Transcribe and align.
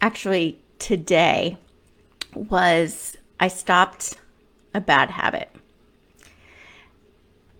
actually 0.00 0.58
today 0.78 1.58
was 2.34 3.16
I 3.40 3.48
stopped 3.48 4.18
a 4.74 4.80
bad 4.80 5.10
habit. 5.10 5.50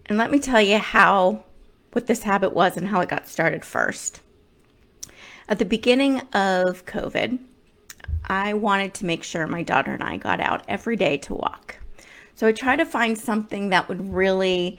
And 0.06 0.18
let 0.18 0.30
me 0.30 0.38
tell 0.38 0.60
you 0.60 0.78
how 0.78 1.44
what 1.92 2.06
this 2.06 2.22
habit 2.22 2.52
was 2.52 2.76
and 2.76 2.88
how 2.88 3.00
it 3.00 3.08
got 3.08 3.28
started 3.28 3.64
first. 3.64 4.20
At 5.48 5.58
the 5.58 5.64
beginning 5.64 6.20
of 6.32 6.84
COVID, 6.86 7.38
I 8.26 8.54
wanted 8.54 8.94
to 8.94 9.06
make 9.06 9.22
sure 9.22 9.46
my 9.46 9.62
daughter 9.62 9.92
and 9.92 10.02
I 10.02 10.18
got 10.18 10.40
out 10.40 10.64
every 10.68 10.96
day 10.96 11.16
to 11.18 11.34
walk. 11.34 11.76
So 12.34 12.46
I 12.46 12.52
tried 12.52 12.76
to 12.76 12.84
find 12.84 13.18
something 13.18 13.70
that 13.70 13.88
would 13.88 14.12
really 14.12 14.78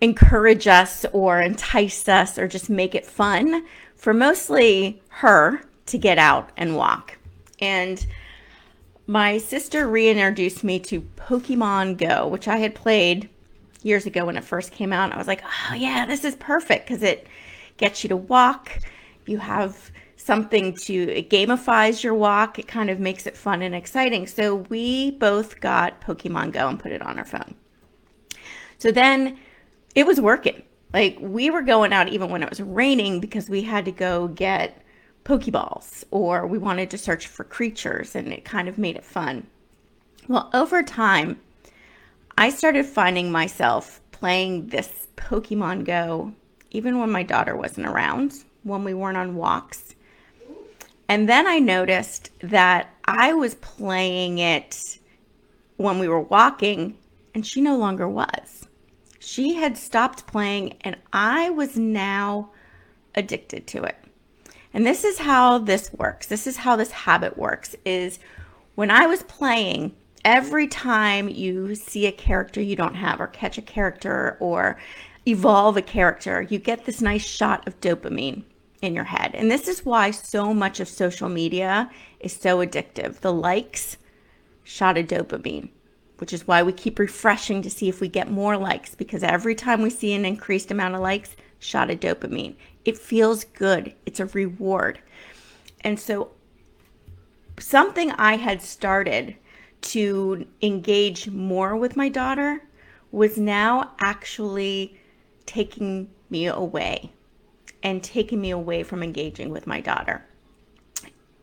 encourage 0.00 0.66
us 0.66 1.06
or 1.12 1.40
entice 1.40 2.08
us 2.08 2.38
or 2.38 2.46
just 2.46 2.68
make 2.68 2.94
it 2.94 3.06
fun 3.06 3.64
for 3.96 4.12
mostly 4.12 5.02
her 5.08 5.62
to 5.86 5.98
get 5.98 6.18
out 6.18 6.50
and 6.56 6.76
walk. 6.76 7.18
And 7.60 8.04
my 9.06 9.38
sister 9.38 9.86
reintroduced 9.86 10.64
me 10.64 10.78
to 10.80 11.02
Pokemon 11.16 11.98
Go, 11.98 12.26
which 12.26 12.48
I 12.48 12.56
had 12.56 12.74
played 12.74 13.28
years 13.82 14.06
ago 14.06 14.24
when 14.24 14.36
it 14.36 14.44
first 14.44 14.72
came 14.72 14.92
out. 14.92 15.12
I 15.12 15.18
was 15.18 15.26
like, 15.26 15.42
oh, 15.44 15.74
yeah, 15.74 16.06
this 16.06 16.24
is 16.24 16.36
perfect 16.36 16.88
because 16.88 17.02
it 17.02 17.26
gets 17.76 18.02
you 18.02 18.08
to 18.08 18.16
walk. 18.16 18.78
You 19.26 19.38
have 19.38 19.90
something 20.16 20.74
to, 20.74 20.94
it 20.94 21.28
gamifies 21.28 22.02
your 22.02 22.14
walk. 22.14 22.58
It 22.58 22.66
kind 22.66 22.88
of 22.88 22.98
makes 22.98 23.26
it 23.26 23.36
fun 23.36 23.60
and 23.60 23.74
exciting. 23.74 24.26
So 24.26 24.56
we 24.56 25.12
both 25.12 25.60
got 25.60 26.00
Pokemon 26.00 26.52
Go 26.52 26.68
and 26.68 26.80
put 26.80 26.92
it 26.92 27.02
on 27.02 27.18
our 27.18 27.26
phone. 27.26 27.54
So 28.78 28.90
then 28.90 29.38
it 29.94 30.06
was 30.06 30.20
working. 30.20 30.62
Like 30.92 31.18
we 31.20 31.50
were 31.50 31.62
going 31.62 31.92
out 31.92 32.08
even 32.08 32.30
when 32.30 32.42
it 32.42 32.48
was 32.48 32.60
raining 32.60 33.20
because 33.20 33.50
we 33.50 33.62
had 33.62 33.84
to 33.84 33.92
go 33.92 34.28
get 34.28 34.83
Pokeballs 35.24 36.04
or 36.10 36.46
we 36.46 36.58
wanted 36.58 36.90
to 36.90 36.98
search 36.98 37.26
for 37.26 37.44
creatures 37.44 38.14
and 38.14 38.32
it 38.32 38.44
kind 38.44 38.68
of 38.68 38.78
made 38.78 38.96
it 38.96 39.04
fun. 39.04 39.46
Well, 40.28 40.50
over 40.52 40.82
time, 40.82 41.40
I 42.36 42.50
started 42.50 42.86
finding 42.86 43.30
myself 43.32 44.00
playing 44.12 44.68
this 44.68 45.06
Pokemon 45.16 45.84
Go 45.84 46.32
even 46.70 46.98
when 46.98 47.10
my 47.10 47.22
daughter 47.22 47.56
wasn't 47.56 47.86
around, 47.86 48.44
when 48.64 48.82
we 48.84 48.92
weren't 48.92 49.16
on 49.16 49.36
walks. 49.36 49.94
And 51.08 51.28
then 51.28 51.46
I 51.46 51.58
noticed 51.58 52.30
that 52.40 52.90
I 53.04 53.32
was 53.32 53.54
playing 53.56 54.38
it 54.38 54.98
when 55.76 55.98
we 55.98 56.08
were 56.08 56.20
walking 56.20 56.98
and 57.34 57.46
she 57.46 57.60
no 57.60 57.76
longer 57.76 58.08
was. 58.08 58.66
She 59.18 59.54
had 59.54 59.78
stopped 59.78 60.26
playing, 60.26 60.76
and 60.82 60.96
I 61.12 61.50
was 61.50 61.76
now 61.76 62.50
addicted 63.14 63.66
to 63.68 63.82
it. 63.82 63.96
And 64.74 64.84
this 64.84 65.04
is 65.04 65.20
how 65.20 65.58
this 65.58 65.90
works. 65.94 66.26
This 66.26 66.46
is 66.46 66.58
how 66.58 66.76
this 66.76 66.90
habit 66.90 67.38
works 67.38 67.74
is 67.84 68.18
when 68.74 68.90
I 68.90 69.06
was 69.06 69.22
playing, 69.22 69.94
every 70.24 70.66
time 70.66 71.28
you 71.28 71.74
see 71.74 72.06
a 72.06 72.12
character 72.12 72.60
you 72.60 72.76
don't 72.76 72.96
have 72.96 73.20
or 73.20 73.28
catch 73.28 73.56
a 73.56 73.62
character 73.62 74.36
or 74.40 74.78
evolve 75.26 75.78
a 75.78 75.82
character, 75.82 76.42
you 76.42 76.58
get 76.58 76.84
this 76.84 77.00
nice 77.00 77.24
shot 77.24 77.66
of 77.66 77.80
dopamine 77.80 78.42
in 78.82 78.94
your 78.94 79.04
head. 79.04 79.30
And 79.34 79.50
this 79.50 79.68
is 79.68 79.86
why 79.86 80.10
so 80.10 80.52
much 80.52 80.80
of 80.80 80.88
social 80.88 81.30
media 81.30 81.90
is 82.20 82.34
so 82.34 82.58
addictive. 82.58 83.20
The 83.20 83.32
likes 83.32 83.96
shot 84.64 84.98
of 84.98 85.06
dopamine 85.06 85.70
which 86.18 86.32
is 86.32 86.46
why 86.46 86.62
we 86.62 86.72
keep 86.72 86.98
refreshing 86.98 87.62
to 87.62 87.70
see 87.70 87.88
if 87.88 88.00
we 88.00 88.08
get 88.08 88.30
more 88.30 88.56
likes 88.56 88.94
because 88.94 89.22
every 89.22 89.54
time 89.54 89.82
we 89.82 89.90
see 89.90 90.12
an 90.12 90.24
increased 90.24 90.70
amount 90.70 90.94
of 90.94 91.00
likes, 91.00 91.36
shot 91.58 91.90
of 91.90 92.00
dopamine. 92.00 92.54
It 92.84 92.98
feels 92.98 93.44
good, 93.44 93.94
it's 94.04 94.20
a 94.20 94.26
reward. 94.26 95.00
And 95.80 95.98
so, 95.98 96.30
something 97.58 98.10
I 98.12 98.36
had 98.36 98.62
started 98.62 99.36
to 99.82 100.46
engage 100.62 101.28
more 101.28 101.76
with 101.76 101.96
my 101.96 102.08
daughter 102.08 102.62
was 103.12 103.38
now 103.38 103.92
actually 104.00 104.98
taking 105.46 106.08
me 106.30 106.46
away 106.46 107.12
and 107.82 108.02
taking 108.02 108.40
me 108.40 108.50
away 108.50 108.82
from 108.82 109.02
engaging 109.02 109.50
with 109.50 109.66
my 109.66 109.80
daughter. 109.80 110.24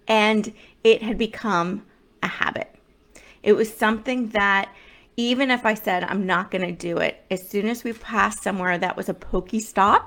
And 0.07 0.53
it 0.83 1.03
had 1.03 1.17
become 1.17 1.85
a 2.23 2.27
habit. 2.27 2.75
It 3.43 3.53
was 3.53 3.73
something 3.73 4.29
that 4.29 4.73
even 5.17 5.51
if 5.51 5.65
I 5.65 5.75
said 5.75 6.03
I'm 6.03 6.25
not 6.25 6.51
going 6.51 6.65
to 6.65 6.71
do 6.71 6.97
it, 6.97 7.23
as 7.29 7.47
soon 7.47 7.67
as 7.67 7.83
we 7.83 7.93
passed 7.93 8.43
somewhere 8.43 8.77
that 8.77 8.97
was 8.97 9.07
a 9.07 9.13
PokeStop, 9.13 10.03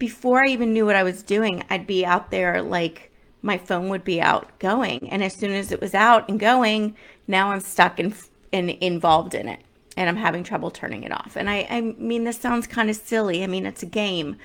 before 0.00 0.42
I 0.42 0.48
even 0.48 0.72
knew 0.72 0.86
what 0.86 0.96
I 0.96 1.02
was 1.04 1.22
doing, 1.22 1.62
I'd 1.68 1.86
be 1.86 2.04
out 2.04 2.30
there 2.30 2.62
like 2.62 3.12
my 3.42 3.58
phone 3.58 3.90
would 3.90 4.02
be 4.02 4.20
out 4.20 4.58
going. 4.58 5.08
And 5.10 5.22
as 5.22 5.34
soon 5.34 5.52
as 5.52 5.70
it 5.70 5.80
was 5.80 5.94
out 5.94 6.28
and 6.28 6.40
going, 6.40 6.96
now 7.28 7.52
I'm 7.52 7.60
stuck 7.60 8.00
and, 8.00 8.14
and 8.52 8.70
involved 8.70 9.34
in 9.34 9.46
it 9.46 9.60
and 9.96 10.08
I'm 10.08 10.16
having 10.16 10.42
trouble 10.42 10.70
turning 10.70 11.04
it 11.04 11.12
off. 11.12 11.36
And 11.36 11.50
I, 11.50 11.66
I 11.68 11.80
mean, 11.82 12.24
this 12.24 12.40
sounds 12.40 12.66
kind 12.66 12.88
of 12.88 12.96
silly. 12.96 13.44
I 13.44 13.46
mean, 13.46 13.66
it's 13.66 13.82
a 13.82 13.86
game. 13.86 14.36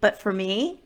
But 0.00 0.20
for 0.20 0.32
me, 0.32 0.80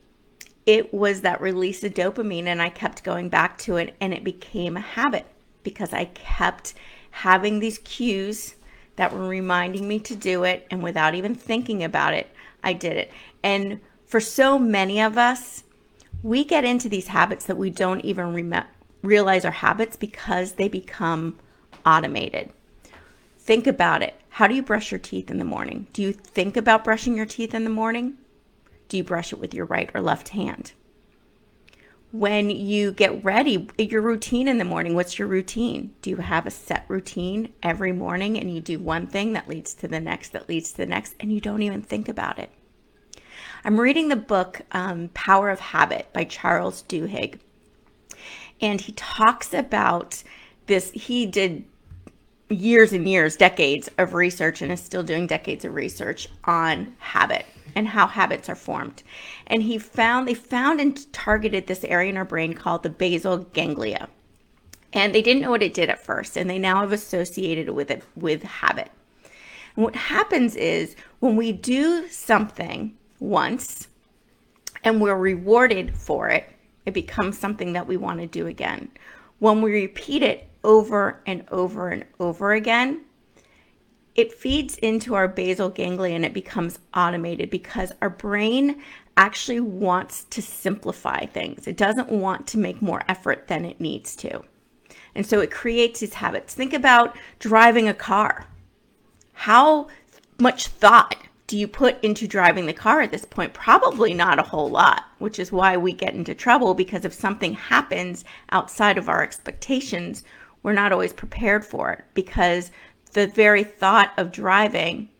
it 0.66 0.92
was 0.92 1.22
that 1.22 1.40
release 1.40 1.82
of 1.82 1.94
dopamine 1.94 2.46
and 2.46 2.60
I 2.60 2.68
kept 2.68 3.02
going 3.02 3.30
back 3.30 3.56
to 3.58 3.76
it 3.78 3.96
and 4.02 4.12
it 4.12 4.22
became 4.22 4.76
a 4.76 4.80
habit 4.80 5.24
because 5.62 5.94
I 5.94 6.04
kept 6.04 6.74
having 7.10 7.58
these 7.58 7.78
cues 7.78 8.54
that 8.96 9.14
were 9.14 9.26
reminding 9.26 9.88
me 9.88 9.98
to 10.00 10.14
do 10.14 10.44
it. 10.44 10.66
And 10.70 10.82
without 10.82 11.14
even 11.14 11.34
thinking 11.34 11.82
about 11.82 12.12
it, 12.12 12.28
I 12.62 12.74
did 12.74 12.96
it. 12.96 13.10
And 13.42 13.80
for 14.06 14.20
so 14.20 14.58
many 14.58 15.00
of 15.00 15.18
us, 15.18 15.64
we 16.22 16.44
get 16.44 16.64
into 16.64 16.88
these 16.88 17.08
habits 17.08 17.46
that 17.46 17.56
we 17.56 17.70
don't 17.70 18.04
even 18.04 18.32
rem- 18.34 18.66
realize 19.02 19.44
are 19.44 19.50
habits 19.50 19.96
because 19.96 20.52
they 20.52 20.68
become 20.68 21.38
automated. 21.84 22.50
Think 23.38 23.66
about 23.66 24.02
it. 24.02 24.14
How 24.28 24.46
do 24.46 24.54
you 24.54 24.62
brush 24.62 24.92
your 24.92 25.00
teeth 25.00 25.30
in 25.30 25.38
the 25.38 25.44
morning? 25.44 25.88
Do 25.92 26.02
you 26.02 26.12
think 26.12 26.56
about 26.56 26.84
brushing 26.84 27.16
your 27.16 27.26
teeth 27.26 27.54
in 27.54 27.64
the 27.64 27.70
morning? 27.70 28.18
Do 28.88 28.96
you 28.96 29.04
brush 29.04 29.32
it 29.32 29.38
with 29.38 29.52
your 29.52 29.66
right 29.66 29.90
or 29.94 30.00
left 30.00 30.30
hand? 30.30 30.72
when 32.12 32.50
you 32.50 32.92
get 32.92 33.24
ready, 33.24 33.66
your 33.78 34.02
routine 34.02 34.46
in 34.46 34.58
the 34.58 34.64
morning, 34.66 34.94
what's 34.94 35.18
your 35.18 35.28
routine? 35.28 35.94
Do 36.02 36.10
you 36.10 36.16
have 36.18 36.46
a 36.46 36.50
set 36.50 36.84
routine 36.86 37.54
every 37.62 37.92
morning 37.92 38.38
and 38.38 38.54
you 38.54 38.60
do 38.60 38.78
one 38.78 39.06
thing 39.06 39.32
that 39.32 39.48
leads 39.48 39.72
to 39.74 39.88
the 39.88 39.98
next, 39.98 40.32
that 40.32 40.48
leads 40.48 40.72
to 40.72 40.76
the 40.76 40.86
next, 40.86 41.14
and 41.18 41.32
you 41.32 41.40
don't 41.40 41.62
even 41.62 41.80
think 41.80 42.08
about 42.08 42.38
it? 42.38 42.50
I'm 43.64 43.80
reading 43.80 44.08
the 44.08 44.16
book 44.16 44.62
um, 44.72 45.10
Power 45.14 45.50
of 45.50 45.60
Habit 45.60 46.12
by 46.12 46.24
Charles 46.24 46.82
Duhigg. 46.88 47.38
And 48.60 48.80
he 48.80 48.92
talks 48.92 49.52
about 49.52 50.22
this. 50.66 50.90
He 50.92 51.26
did 51.26 51.64
years 52.48 52.92
and 52.92 53.08
years, 53.08 53.36
decades 53.36 53.90
of 53.98 54.14
research, 54.14 54.62
and 54.62 54.70
is 54.70 54.80
still 54.80 55.02
doing 55.02 55.26
decades 55.26 55.64
of 55.64 55.74
research 55.74 56.28
on 56.44 56.94
habit 56.98 57.46
and 57.74 57.88
how 57.88 58.06
habits 58.06 58.48
are 58.48 58.54
formed. 58.54 59.02
And 59.46 59.62
he 59.62 59.78
found 59.78 60.28
they 60.28 60.34
found 60.34 60.80
and 60.80 61.12
targeted 61.12 61.66
this 61.66 61.84
area 61.84 62.10
in 62.10 62.16
our 62.16 62.24
brain 62.24 62.54
called 62.54 62.82
the 62.82 62.90
basal 62.90 63.38
ganglia. 63.38 64.08
And 64.92 65.14
they 65.14 65.22
didn't 65.22 65.42
know 65.42 65.50
what 65.50 65.62
it 65.62 65.74
did 65.74 65.88
at 65.88 66.04
first, 66.04 66.36
and 66.36 66.50
they 66.50 66.58
now 66.58 66.80
have 66.80 66.92
associated 66.92 67.70
with 67.70 67.90
it 67.90 68.02
with 68.14 68.42
habit. 68.42 68.90
And 69.74 69.84
what 69.84 69.96
happens 69.96 70.54
is 70.54 70.96
when 71.20 71.36
we 71.36 71.52
do 71.52 72.08
something 72.08 72.96
once 73.22 73.88
and 74.84 75.00
we're 75.00 75.16
rewarded 75.16 75.96
for 75.96 76.28
it, 76.28 76.48
it 76.84 76.92
becomes 76.92 77.38
something 77.38 77.72
that 77.72 77.86
we 77.86 77.96
want 77.96 78.20
to 78.20 78.26
do 78.26 78.46
again. 78.46 78.90
When 79.38 79.62
we 79.62 79.72
repeat 79.72 80.22
it 80.22 80.48
over 80.64 81.20
and 81.26 81.44
over 81.50 81.88
and 81.88 82.04
over 82.18 82.52
again, 82.52 83.02
it 84.14 84.32
feeds 84.32 84.76
into 84.76 85.14
our 85.14 85.28
basal 85.28 85.70
ganglia 85.70 86.14
and 86.14 86.24
it 86.24 86.34
becomes 86.34 86.78
automated 86.94 87.48
because 87.48 87.92
our 88.02 88.10
brain 88.10 88.82
actually 89.16 89.60
wants 89.60 90.24
to 90.24 90.42
simplify 90.42 91.24
things. 91.26 91.66
It 91.66 91.76
doesn't 91.76 92.10
want 92.10 92.46
to 92.48 92.58
make 92.58 92.82
more 92.82 93.02
effort 93.08 93.48
than 93.48 93.64
it 93.64 93.80
needs 93.80 94.16
to. 94.16 94.42
And 95.14 95.26
so 95.26 95.40
it 95.40 95.50
creates 95.50 96.00
these 96.00 96.14
habits. 96.14 96.54
Think 96.54 96.72
about 96.72 97.16
driving 97.38 97.88
a 97.88 97.94
car. 97.94 98.46
How 99.32 99.88
much 100.38 100.68
thought 100.68 101.16
do 101.52 101.58
you 101.58 101.68
put 101.68 102.02
into 102.02 102.26
driving 102.26 102.64
the 102.64 102.72
car 102.72 103.02
at 103.02 103.10
this 103.10 103.26
point? 103.26 103.52
Probably 103.52 104.14
not 104.14 104.38
a 104.38 104.42
whole 104.42 104.70
lot, 104.70 105.04
which 105.18 105.38
is 105.38 105.52
why 105.52 105.76
we 105.76 105.92
get 105.92 106.14
into 106.14 106.34
trouble 106.34 106.72
because 106.72 107.04
if 107.04 107.12
something 107.12 107.52
happens 107.52 108.24
outside 108.52 108.96
of 108.96 109.06
our 109.06 109.22
expectations, 109.22 110.24
we're 110.62 110.72
not 110.72 110.92
always 110.92 111.12
prepared 111.12 111.62
for 111.62 111.92
it 111.92 112.06
because 112.14 112.70
the 113.12 113.26
very 113.26 113.64
thought 113.64 114.14
of 114.16 114.32
driving, 114.32 115.10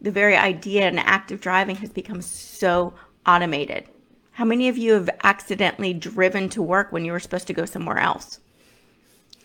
the 0.00 0.10
very 0.10 0.34
idea 0.34 0.88
and 0.88 0.98
act 0.98 1.30
of 1.30 1.42
driving 1.42 1.76
has 1.76 1.90
become 1.90 2.22
so 2.22 2.94
automated. 3.26 3.84
How 4.30 4.46
many 4.46 4.70
of 4.70 4.78
you 4.78 4.94
have 4.94 5.10
accidentally 5.24 5.92
driven 5.92 6.48
to 6.48 6.62
work 6.62 6.90
when 6.90 7.04
you 7.04 7.12
were 7.12 7.20
supposed 7.20 7.48
to 7.48 7.52
go 7.52 7.66
somewhere 7.66 7.98
else? 7.98 8.40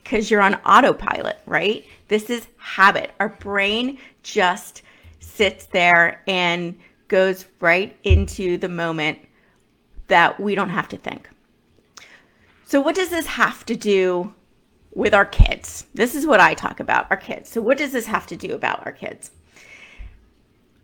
Because 0.02 0.32
you're 0.32 0.40
on 0.40 0.56
autopilot, 0.66 1.40
right? 1.46 1.86
This 2.08 2.30
is 2.30 2.48
habit. 2.56 3.12
Our 3.20 3.28
brain 3.28 3.98
just 4.22 4.82
sits 5.24 5.66
there 5.68 6.22
and 6.28 6.78
goes 7.08 7.46
right 7.60 7.98
into 8.04 8.58
the 8.58 8.70
moment 8.70 9.20
that 10.08 10.40
we 10.40 10.56
don't 10.56 10.70
have 10.70 10.88
to 10.90 10.98
think. 10.98 11.30
So, 12.66 12.82
what 12.82 12.96
does 12.96 13.10
this 13.10 13.26
have 13.28 13.66
to 13.68 13.76
do 13.76 14.34
with 14.94 15.14
our 15.14 15.26
kids? 15.26 15.86
This 15.94 16.16
is 16.16 16.26
what 16.26 16.40
I 16.40 16.54
talk 16.54 16.80
about 16.80 17.08
our 17.10 17.18
kids. 17.18 17.50
So, 17.50 17.62
what 17.62 17.78
does 17.78 17.92
this 17.92 18.06
have 18.06 18.28
to 18.28 18.36
do 18.36 18.54
about 18.54 18.86
our 18.86 18.92
kids? 18.92 19.32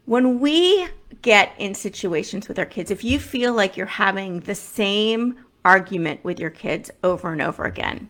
When 0.05 0.39
we 0.39 0.87
get 1.21 1.53
in 1.57 1.75
situations 1.75 2.47
with 2.47 2.57
our 2.57 2.65
kids, 2.65 2.91
if 2.91 3.03
you 3.03 3.19
feel 3.19 3.53
like 3.53 3.77
you're 3.77 3.85
having 3.85 4.39
the 4.41 4.55
same 4.55 5.35
argument 5.65 6.23
with 6.23 6.39
your 6.39 6.49
kids 6.49 6.89
over 7.03 7.31
and 7.31 7.41
over 7.41 7.65
again, 7.65 8.09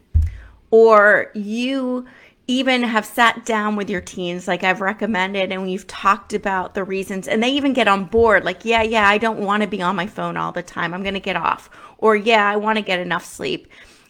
or 0.71 1.31
you 1.33 2.05
even 2.49 2.81
have 2.81 3.05
sat 3.05 3.45
down 3.45 3.75
with 3.75 3.91
your 3.91 4.01
teens 4.01 4.47
like 4.47 4.63
I've 4.63 4.81
recommended 4.81 5.51
and 5.51 5.61
we've 5.61 5.85
talked 5.85 6.33
about 6.33 6.73
the 6.73 6.83
reasons 6.83 7.27
and 7.27 7.43
they 7.43 7.49
even 7.49 7.73
get 7.73 7.87
on 7.87 8.05
board 8.05 8.43
like 8.43 8.65
yeah 8.65 8.81
yeah 8.81 9.07
I 9.07 9.19
don't 9.19 9.37
want 9.37 9.61
to 9.61 9.69
be 9.69 9.83
on 9.83 9.95
my 9.95 10.07
phone 10.07 10.35
all 10.35 10.51
the 10.51 10.63
time 10.63 10.91
I'm 10.91 11.03
going 11.03 11.13
to 11.13 11.19
get 11.19 11.35
off 11.35 11.69
or 11.99 12.15
yeah 12.15 12.49
I 12.49 12.55
want 12.55 12.77
to 12.77 12.83
get 12.83 12.99
enough 12.99 13.23
sleep 13.23 13.67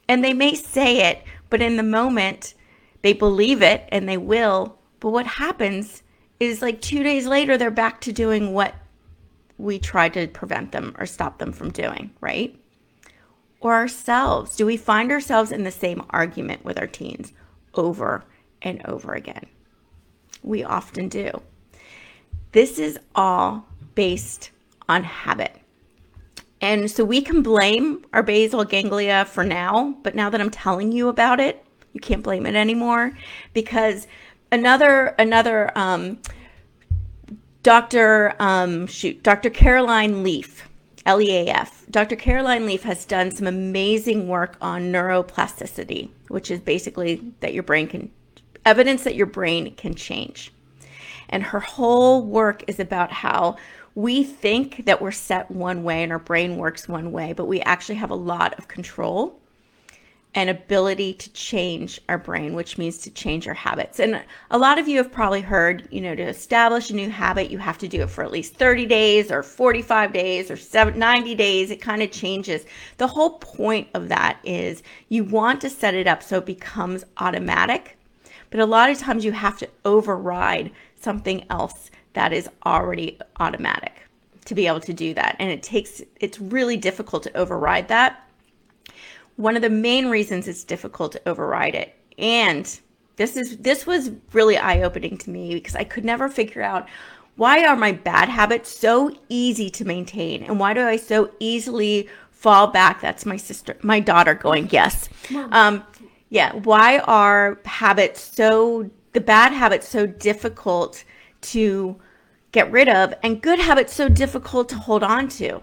and 0.07 0.23
they 0.23 0.33
may 0.33 0.55
say 0.55 1.09
it 1.09 1.21
but 1.49 1.61
in 1.61 1.75
the 1.75 1.83
moment 1.83 2.53
they 3.01 3.11
believe 3.11 3.61
it 3.61 3.83
and 3.91 4.07
they 4.07 4.15
will 4.15 4.79
but 5.01 5.09
what 5.09 5.27
happens 5.27 6.01
is 6.39 6.61
like 6.61 6.79
2 6.79 7.03
days 7.03 7.27
later 7.27 7.57
they're 7.57 7.69
back 7.69 7.99
to 8.01 8.13
doing 8.13 8.53
what 8.53 8.73
we 9.57 9.79
tried 9.79 10.13
to 10.13 10.27
prevent 10.29 10.71
them 10.71 10.95
or 10.97 11.05
stop 11.05 11.39
them 11.39 11.51
from 11.51 11.71
doing 11.71 12.09
right? 12.21 12.55
Or 13.59 13.73
ourselves. 13.73 14.55
Do 14.55 14.65
we 14.65 14.77
find 14.77 15.11
ourselves 15.11 15.51
in 15.51 15.65
the 15.65 15.71
same 15.71 16.05
argument 16.11 16.63
with 16.63 16.79
our 16.79 16.87
teens 16.87 17.33
over 17.79 18.23
and 18.61 18.85
over 18.85 19.13
again. 19.13 19.45
We 20.43 20.63
often 20.63 21.09
do. 21.09 21.41
This 22.51 22.79
is 22.79 22.99
all 23.15 23.65
based 23.95 24.51
on 24.87 25.03
habit. 25.03 25.55
And 26.61 26.91
so 26.91 27.05
we 27.05 27.21
can 27.21 27.41
blame 27.41 28.05
our 28.11 28.23
basal 28.23 28.65
ganglia 28.65 29.25
for 29.25 29.43
now, 29.45 29.95
but 30.03 30.15
now 30.15 30.29
that 30.29 30.41
I'm 30.41 30.49
telling 30.49 30.91
you 30.91 31.07
about 31.07 31.39
it, 31.39 31.65
you 31.93 32.01
can't 32.01 32.23
blame 32.23 32.45
it 32.45 32.55
anymore 32.55 33.13
because 33.53 34.07
another 34.51 35.15
another 35.17 35.71
um, 35.77 36.19
Dr. 37.63 38.35
Um, 38.39 38.87
shoot, 38.87 39.21
Dr. 39.23 39.49
Caroline 39.49 40.23
Leaf, 40.23 40.67
L-E-A-F. 41.05 41.78
Dr. 41.91 42.15
Caroline 42.15 42.67
Leaf 42.67 42.83
has 42.83 43.03
done 43.05 43.31
some 43.31 43.47
amazing 43.47 44.27
work 44.27 44.57
on 44.61 44.91
neuroplasticity, 44.91 46.09
which 46.27 46.51
is 46.51 46.59
basically 46.59 47.33
that 47.39 47.53
your 47.53 47.63
brain 47.63 47.87
can 47.87 48.11
evidence 48.65 49.03
that 49.03 49.15
your 49.15 49.25
brain 49.25 49.73
can 49.75 49.95
change. 49.95 50.53
And 51.29 51.41
her 51.41 51.59
whole 51.59 52.23
work 52.23 52.63
is 52.67 52.79
about 52.79 53.11
how 53.11 53.57
we 53.95 54.23
think 54.23 54.85
that 54.85 55.01
we're 55.01 55.11
set 55.11 55.49
one 55.49 55.83
way 55.83 56.03
and 56.03 56.11
our 56.11 56.19
brain 56.19 56.57
works 56.57 56.87
one 56.87 57.11
way, 57.11 57.33
but 57.33 57.45
we 57.45 57.61
actually 57.61 57.95
have 57.95 58.11
a 58.11 58.15
lot 58.15 58.57
of 58.59 58.67
control 58.67 59.38
and 60.35 60.49
ability 60.49 61.13
to 61.13 61.31
change 61.33 61.99
our 62.07 62.17
brain, 62.17 62.53
which 62.53 62.77
means 62.77 62.99
to 62.99 63.09
change 63.09 63.47
our 63.47 63.53
habits. 63.53 63.99
And 63.99 64.21
a 64.51 64.57
lot 64.57 64.77
of 64.77 64.87
you 64.87 64.97
have 64.97 65.11
probably 65.11 65.41
heard, 65.41 65.87
you 65.91 66.01
know, 66.01 66.13
to 66.13 66.21
establish 66.21 66.91
a 66.91 66.95
new 66.95 67.09
habit, 67.09 67.49
you 67.49 67.57
have 67.57 67.79
to 67.79 67.87
do 67.87 68.03
it 68.03 68.09
for 68.11 68.23
at 68.23 68.31
least 68.31 68.55
30 68.55 68.85
days 68.85 69.31
or 69.31 69.41
45 69.41 70.13
days 70.13 70.51
or 70.51 70.91
90 70.91 71.35
days. 71.35 71.71
It 71.71 71.81
kind 71.81 72.03
of 72.03 72.11
changes. 72.11 72.65
The 72.97 73.07
whole 73.07 73.39
point 73.39 73.87
of 73.95 74.09
that 74.09 74.37
is 74.43 74.83
you 75.07 75.23
want 75.23 75.61
to 75.61 75.69
set 75.69 75.95
it 75.95 76.05
up 76.05 76.21
so 76.21 76.37
it 76.37 76.45
becomes 76.45 77.03
automatic 77.17 77.97
but 78.49 78.59
a 78.59 78.65
lot 78.65 78.89
of 78.89 78.97
times 78.97 79.25
you 79.25 79.31
have 79.31 79.57
to 79.59 79.69
override 79.85 80.71
something 80.99 81.45
else 81.49 81.91
that 82.13 82.33
is 82.33 82.49
already 82.65 83.19
automatic 83.39 84.01
to 84.45 84.55
be 84.55 84.67
able 84.67 84.79
to 84.81 84.93
do 84.93 85.13
that. 85.13 85.35
And 85.39 85.51
it 85.51 85.61
takes, 85.61 86.01
it's 86.19 86.39
really 86.39 86.77
difficult 86.77 87.23
to 87.23 87.37
override 87.37 87.87
that. 87.89 88.27
One 89.39 89.55
of 89.55 89.61
the 89.61 89.69
main 89.69 90.07
reasons 90.07 90.47
it's 90.47 90.63
difficult 90.63 91.13
to 91.13 91.29
override 91.29 91.75
it. 91.75 91.95
And 92.17 92.79
this 93.15 93.35
is 93.35 93.57
this 93.57 93.85
was 93.85 94.11
really 94.33 94.57
eye-opening 94.57 95.17
to 95.19 95.29
me 95.29 95.53
because 95.53 95.75
I 95.75 95.83
could 95.83 96.05
never 96.05 96.29
figure 96.29 96.61
out 96.61 96.87
why 97.35 97.65
are 97.65 97.75
my 97.75 97.93
bad 97.93 98.29
habits 98.29 98.69
so 98.69 99.11
easy 99.29 99.69
to 99.71 99.85
maintain 99.85 100.43
and 100.43 100.59
why 100.59 100.73
do 100.73 100.81
I 100.81 100.97
so 100.97 101.31
easily 101.39 102.09
fall 102.31 102.67
back 102.67 103.01
that's 103.01 103.25
my 103.25 103.35
sister 103.35 103.75
my 103.81 103.99
daughter 103.99 104.33
going 104.33 104.69
yes 104.71 105.09
um, 105.51 105.83
yeah. 106.29 106.53
Why 106.53 106.99
are 106.99 107.59
habits 107.65 108.21
so, 108.21 108.89
the 109.13 109.21
bad 109.21 109.51
habits 109.51 109.87
so 109.87 110.05
difficult 110.05 111.03
to 111.41 111.99
get 112.51 112.71
rid 112.71 112.87
of 112.87 113.13
and 113.23 113.41
good 113.41 113.59
habits 113.59 113.93
so 113.93 114.09
difficult 114.09 114.69
to 114.69 114.75
hold 114.75 115.03
on 115.03 115.27
to? 115.29 115.61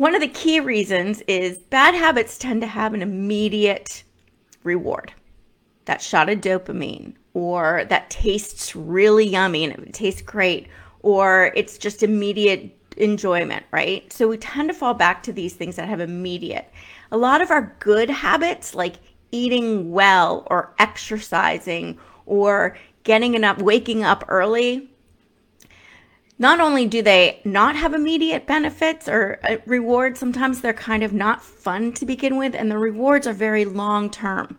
One 0.00 0.14
of 0.14 0.22
the 0.22 0.28
key 0.28 0.60
reasons 0.60 1.20
is 1.28 1.58
bad 1.58 1.94
habits 1.94 2.38
tend 2.38 2.62
to 2.62 2.66
have 2.66 2.94
an 2.94 3.02
immediate 3.02 4.02
reward. 4.62 5.12
That 5.84 6.00
shot 6.00 6.30
of 6.30 6.40
dopamine, 6.40 7.16
or 7.34 7.84
that 7.90 8.08
tastes 8.08 8.74
really 8.74 9.26
yummy 9.26 9.62
and 9.62 9.74
it 9.74 9.92
tastes 9.92 10.22
great, 10.22 10.68
or 11.00 11.52
it's 11.54 11.76
just 11.76 12.02
immediate 12.02 12.74
enjoyment, 12.96 13.66
right? 13.72 14.10
So 14.10 14.26
we 14.26 14.38
tend 14.38 14.70
to 14.70 14.74
fall 14.74 14.94
back 14.94 15.22
to 15.24 15.34
these 15.34 15.52
things 15.52 15.76
that 15.76 15.86
have 15.86 16.00
immediate 16.00 16.72
a 17.12 17.18
lot 17.18 17.42
of 17.42 17.50
our 17.50 17.76
good 17.78 18.08
habits, 18.08 18.74
like 18.74 18.94
eating 19.32 19.90
well 19.90 20.46
or 20.50 20.72
exercising 20.78 21.98
or 22.24 22.74
getting 23.02 23.34
enough, 23.34 23.58
waking 23.58 24.02
up 24.02 24.24
early, 24.28 24.89
not 26.40 26.58
only 26.58 26.86
do 26.86 27.02
they 27.02 27.38
not 27.44 27.76
have 27.76 27.92
immediate 27.92 28.46
benefits 28.46 29.06
or 29.06 29.38
uh, 29.44 29.58
rewards, 29.66 30.18
sometimes 30.18 30.62
they're 30.62 30.72
kind 30.72 31.02
of 31.02 31.12
not 31.12 31.44
fun 31.44 31.92
to 31.92 32.06
begin 32.06 32.38
with, 32.38 32.54
and 32.54 32.70
the 32.70 32.78
rewards 32.78 33.26
are 33.26 33.34
very 33.34 33.66
long 33.66 34.08
term. 34.08 34.58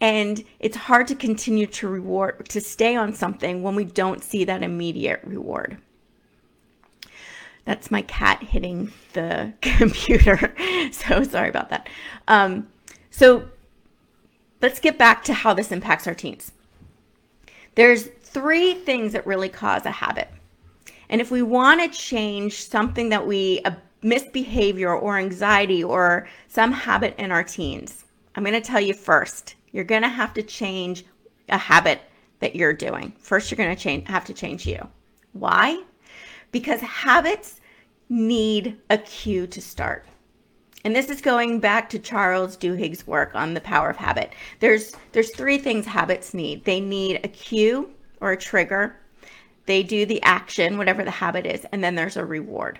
And 0.00 0.44
it's 0.58 0.76
hard 0.76 1.06
to 1.06 1.14
continue 1.14 1.68
to 1.68 1.86
reward, 1.86 2.48
to 2.48 2.60
stay 2.60 2.96
on 2.96 3.14
something 3.14 3.62
when 3.62 3.76
we 3.76 3.84
don't 3.84 4.24
see 4.24 4.44
that 4.46 4.64
immediate 4.64 5.20
reward. 5.22 5.78
That's 7.64 7.88
my 7.92 8.02
cat 8.02 8.42
hitting 8.42 8.92
the 9.12 9.52
computer. 9.62 10.56
so 10.90 11.22
sorry 11.22 11.50
about 11.50 11.70
that. 11.70 11.88
Um, 12.26 12.66
so 13.12 13.48
let's 14.60 14.80
get 14.80 14.98
back 14.98 15.22
to 15.24 15.34
how 15.34 15.54
this 15.54 15.70
impacts 15.70 16.08
our 16.08 16.14
teens. 16.14 16.50
There's 17.76 18.06
three 18.06 18.74
things 18.74 19.12
that 19.12 19.24
really 19.24 19.48
cause 19.48 19.86
a 19.86 19.92
habit. 19.92 20.30
And 21.08 21.20
if 21.20 21.30
we 21.30 21.42
want 21.42 21.80
to 21.80 21.98
change 21.98 22.64
something 22.64 23.08
that 23.10 23.26
we, 23.26 23.60
a 23.64 23.76
misbehavior 24.02 24.94
or 24.94 25.18
anxiety 25.18 25.82
or 25.82 26.28
some 26.48 26.72
habit 26.72 27.14
in 27.18 27.32
our 27.32 27.44
teens, 27.44 28.04
I'm 28.34 28.44
going 28.44 28.54
to 28.54 28.60
tell 28.60 28.80
you 28.80 28.94
first, 28.94 29.54
you're 29.72 29.84
going 29.84 30.02
to 30.02 30.08
have 30.08 30.34
to 30.34 30.42
change 30.42 31.04
a 31.48 31.58
habit 31.58 32.00
that 32.40 32.56
you're 32.56 32.72
doing. 32.72 33.12
First, 33.18 33.50
you're 33.50 33.56
going 33.56 33.74
to 33.74 33.82
change, 33.82 34.08
have 34.08 34.24
to 34.26 34.34
change 34.34 34.66
you. 34.66 34.86
Why? 35.32 35.82
Because 36.52 36.80
habits 36.80 37.60
need 38.08 38.78
a 38.90 38.98
cue 38.98 39.46
to 39.48 39.60
start. 39.60 40.06
And 40.84 40.94
this 40.94 41.10
is 41.10 41.20
going 41.20 41.58
back 41.58 41.88
to 41.90 41.98
Charles 41.98 42.56
Duhigg's 42.56 43.06
work 43.06 43.34
on 43.34 43.54
the 43.54 43.60
power 43.60 43.90
of 43.90 43.96
habit. 43.96 44.32
There's 44.60 44.94
there's 45.10 45.34
three 45.34 45.58
things 45.58 45.84
habits 45.84 46.32
need. 46.32 46.64
They 46.64 46.78
need 46.78 47.20
a 47.24 47.28
cue 47.28 47.90
or 48.20 48.32
a 48.32 48.36
trigger. 48.36 48.96
They 49.66 49.82
do 49.82 50.06
the 50.06 50.22
action, 50.22 50.78
whatever 50.78 51.04
the 51.04 51.10
habit 51.10 51.44
is, 51.44 51.66
and 51.72 51.82
then 51.82 51.94
there's 51.94 52.16
a 52.16 52.24
reward. 52.24 52.78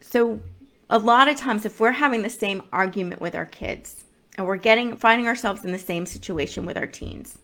So 0.00 0.40
a 0.88 0.98
lot 0.98 1.28
of 1.28 1.36
times 1.36 1.66
if 1.66 1.78
we're 1.78 1.92
having 1.92 2.22
the 2.22 2.30
same 2.30 2.62
argument 2.72 3.20
with 3.20 3.34
our 3.34 3.46
kids 3.46 4.04
and 4.36 4.46
we're 4.46 4.56
getting 4.56 4.96
finding 4.96 5.26
ourselves 5.26 5.64
in 5.64 5.72
the 5.72 5.78
same 5.78 6.06
situation 6.06 6.64
with 6.64 6.76
our 6.76 6.86
teens, 6.86 7.38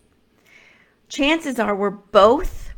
chances 1.07 1.59
are 1.59 1.75
we're 1.75 1.89
both 1.89 2.71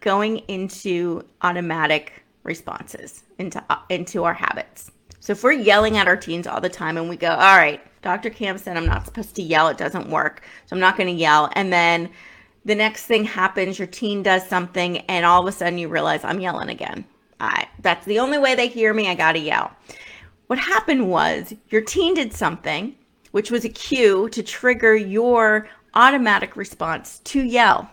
going 0.00 0.38
into 0.48 1.22
automatic 1.42 2.24
responses 2.42 3.24
into 3.38 3.62
uh, 3.70 3.78
into 3.90 4.24
our 4.24 4.34
habits. 4.34 4.90
So 5.20 5.32
if 5.32 5.44
we're 5.44 5.52
yelling 5.52 5.96
at 5.98 6.08
our 6.08 6.16
teens 6.16 6.46
all 6.46 6.60
the 6.60 6.68
time 6.68 6.96
and 6.96 7.08
we 7.08 7.16
go, 7.16 7.30
"All 7.30 7.56
right, 7.56 7.80
Dr. 8.02 8.30
Cam 8.30 8.58
said 8.58 8.76
I'm 8.76 8.86
not 8.86 9.04
supposed 9.06 9.36
to 9.36 9.42
yell. 9.42 9.68
It 9.68 9.76
doesn't 9.76 10.08
work. 10.08 10.42
So 10.66 10.74
I'm 10.74 10.80
not 10.80 10.96
going 10.96 11.14
to 11.14 11.20
yell." 11.20 11.50
And 11.52 11.72
then 11.72 12.10
the 12.68 12.74
next 12.74 13.06
thing 13.06 13.24
happens, 13.24 13.78
your 13.78 13.88
teen 13.88 14.22
does 14.22 14.46
something, 14.46 14.98
and 15.08 15.24
all 15.24 15.40
of 15.40 15.48
a 15.48 15.56
sudden 15.56 15.78
you 15.78 15.88
realize 15.88 16.22
I'm 16.22 16.38
yelling 16.38 16.68
again. 16.68 17.06
I, 17.40 17.66
that's 17.80 18.04
the 18.04 18.18
only 18.18 18.36
way 18.36 18.54
they 18.54 18.68
hear 18.68 18.92
me. 18.92 19.08
I 19.08 19.14
got 19.14 19.32
to 19.32 19.38
yell. 19.38 19.72
What 20.48 20.58
happened 20.58 21.08
was 21.08 21.54
your 21.70 21.80
teen 21.80 22.12
did 22.12 22.34
something, 22.34 22.94
which 23.30 23.50
was 23.50 23.64
a 23.64 23.70
cue 23.70 24.28
to 24.28 24.42
trigger 24.42 24.94
your 24.94 25.66
automatic 25.94 26.56
response 26.56 27.20
to 27.20 27.42
yell. 27.42 27.90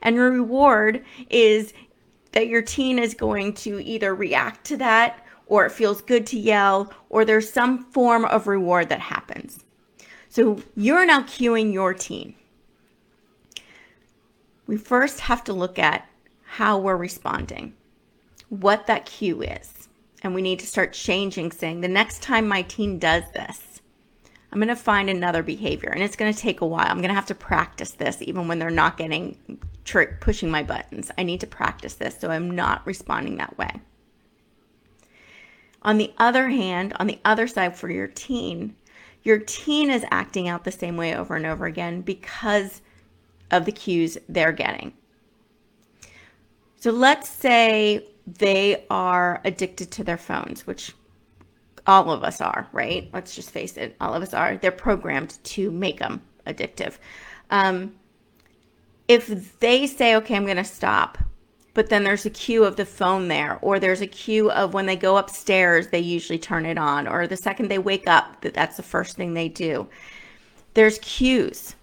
And 0.00 0.16
the 0.16 0.22
reward 0.22 1.04
is 1.28 1.72
that 2.30 2.46
your 2.46 2.62
teen 2.62 3.00
is 3.00 3.14
going 3.14 3.54
to 3.54 3.82
either 3.82 4.14
react 4.14 4.64
to 4.66 4.76
that 4.76 5.26
or 5.46 5.66
it 5.66 5.72
feels 5.72 6.02
good 6.02 6.24
to 6.28 6.38
yell 6.38 6.92
or 7.10 7.24
there's 7.24 7.52
some 7.52 7.84
form 7.86 8.26
of 8.26 8.46
reward 8.46 8.90
that 8.90 9.00
happens. 9.00 9.64
So 10.28 10.62
you're 10.76 11.04
now 11.04 11.22
cueing 11.22 11.72
your 11.72 11.94
teen. 11.94 12.36
We 14.66 14.76
first 14.76 15.20
have 15.20 15.44
to 15.44 15.52
look 15.52 15.78
at 15.78 16.08
how 16.42 16.78
we're 16.78 16.96
responding, 16.96 17.74
what 18.48 18.86
that 18.86 19.06
cue 19.06 19.42
is. 19.42 19.88
And 20.22 20.34
we 20.34 20.42
need 20.42 20.60
to 20.60 20.66
start 20.66 20.92
changing, 20.92 21.50
saying, 21.50 21.80
the 21.80 21.88
next 21.88 22.22
time 22.22 22.46
my 22.46 22.62
teen 22.62 22.98
does 22.98 23.24
this, 23.32 23.80
I'm 24.52 24.58
going 24.58 24.68
to 24.68 24.76
find 24.76 25.08
another 25.08 25.42
behavior. 25.42 25.88
And 25.88 26.02
it's 26.02 26.14
going 26.14 26.32
to 26.32 26.38
take 26.38 26.60
a 26.60 26.66
while. 26.66 26.86
I'm 26.86 26.98
going 26.98 27.08
to 27.08 27.14
have 27.14 27.26
to 27.26 27.34
practice 27.34 27.92
this 27.92 28.20
even 28.20 28.46
when 28.46 28.58
they're 28.58 28.70
not 28.70 28.98
getting 28.98 29.36
trick 29.84 30.20
pushing 30.20 30.50
my 30.50 30.62
buttons. 30.62 31.10
I 31.16 31.22
need 31.22 31.40
to 31.40 31.46
practice 31.46 31.94
this 31.94 32.18
so 32.20 32.30
I'm 32.30 32.50
not 32.50 32.86
responding 32.86 33.36
that 33.38 33.56
way. 33.58 33.80
On 35.82 35.98
the 35.98 36.12
other 36.18 36.50
hand, 36.50 36.92
on 37.00 37.08
the 37.08 37.18
other 37.24 37.48
side 37.48 37.76
for 37.76 37.90
your 37.90 38.06
teen, 38.06 38.76
your 39.22 39.38
teen 39.38 39.90
is 39.90 40.04
acting 40.10 40.48
out 40.48 40.64
the 40.64 40.70
same 40.70 40.96
way 40.96 41.16
over 41.16 41.34
and 41.34 41.46
over 41.46 41.66
again 41.66 42.02
because 42.02 42.82
of 43.52 43.64
the 43.64 43.72
cues 43.72 44.18
they're 44.28 44.52
getting. 44.52 44.92
So 46.80 46.90
let's 46.90 47.28
say 47.28 48.06
they 48.26 48.84
are 48.90 49.40
addicted 49.44 49.90
to 49.92 50.04
their 50.04 50.16
phones, 50.16 50.66
which 50.66 50.92
all 51.86 52.10
of 52.10 52.22
us 52.24 52.40
are, 52.40 52.66
right? 52.72 53.08
Let's 53.12 53.34
just 53.34 53.50
face 53.50 53.76
it, 53.76 53.96
all 54.00 54.14
of 54.14 54.22
us 54.22 54.34
are. 54.34 54.56
They're 54.56 54.72
programmed 54.72 55.38
to 55.44 55.70
make 55.70 55.98
them 55.98 56.22
addictive. 56.46 56.98
Um, 57.50 57.94
if 59.08 59.58
they 59.60 59.86
say, 59.86 60.16
okay, 60.16 60.36
I'm 60.36 60.44
going 60.44 60.56
to 60.56 60.64
stop, 60.64 61.18
but 61.74 61.88
then 61.88 62.04
there's 62.04 62.26
a 62.26 62.30
cue 62.30 62.64
of 62.64 62.76
the 62.76 62.84
phone 62.84 63.28
there, 63.28 63.58
or 63.62 63.78
there's 63.78 64.00
a 64.00 64.06
cue 64.06 64.50
of 64.50 64.74
when 64.74 64.86
they 64.86 64.96
go 64.96 65.16
upstairs, 65.16 65.88
they 65.88 66.00
usually 66.00 66.38
turn 66.38 66.66
it 66.66 66.78
on, 66.78 67.08
or 67.08 67.26
the 67.26 67.36
second 67.36 67.68
they 67.68 67.78
wake 67.78 68.06
up, 68.06 68.40
that 68.42 68.54
that's 68.54 68.76
the 68.76 68.82
first 68.82 69.16
thing 69.16 69.34
they 69.34 69.48
do. 69.48 69.88
There's 70.74 70.98
cues. 70.98 71.74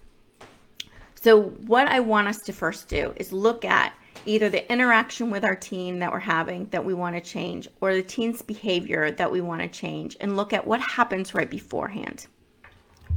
So, 1.22 1.42
what 1.42 1.86
I 1.86 2.00
want 2.00 2.28
us 2.28 2.38
to 2.42 2.52
first 2.52 2.88
do 2.88 3.12
is 3.16 3.30
look 3.30 3.64
at 3.66 3.92
either 4.24 4.48
the 4.48 4.70
interaction 4.72 5.30
with 5.30 5.44
our 5.44 5.54
teen 5.54 5.98
that 5.98 6.10
we're 6.10 6.18
having 6.18 6.66
that 6.70 6.84
we 6.84 6.94
want 6.94 7.14
to 7.14 7.20
change, 7.20 7.68
or 7.82 7.94
the 7.94 8.02
teen's 8.02 8.40
behavior 8.40 9.10
that 9.10 9.30
we 9.30 9.42
want 9.42 9.60
to 9.60 9.68
change, 9.68 10.16
and 10.20 10.36
look 10.36 10.54
at 10.54 10.66
what 10.66 10.80
happens 10.80 11.34
right 11.34 11.50
beforehand. 11.50 12.26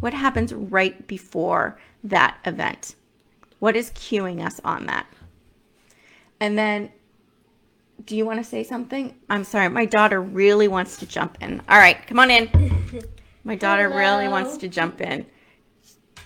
What 0.01 0.13
happens 0.13 0.53
right 0.53 1.07
before 1.07 1.79
that 2.03 2.37
event? 2.45 2.95
What 3.59 3.77
is 3.77 3.91
cueing 3.91 4.45
us 4.45 4.59
on 4.65 4.85
that? 4.87 5.07
And 6.41 6.57
then, 6.57 6.91
do 8.05 8.17
you 8.17 8.25
want 8.25 8.39
to 8.39 8.43
say 8.43 8.65
something? 8.65 9.15
I'm 9.29 9.45
sorry, 9.45 9.69
my 9.69 9.85
daughter 9.85 10.21
really 10.21 10.67
wants 10.67 10.97
to 10.97 11.05
jump 11.05 11.37
in. 11.39 11.61
All 11.69 11.77
right, 11.77 12.05
come 12.05 12.19
on 12.19 12.29
in. 12.29 12.49
My 13.45 13.55
daughter 13.55 13.89
Hello. 13.89 13.97
really 13.97 14.29
wants 14.29 14.55
to 14.57 14.69
jump 14.69 15.01
in. 15.01 15.25